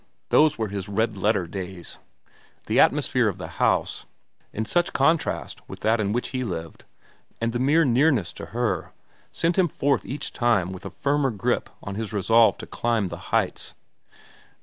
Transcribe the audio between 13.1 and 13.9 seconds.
heights.